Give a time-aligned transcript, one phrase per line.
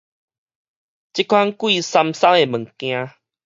[1.13, 3.11] 這款貴參參的物件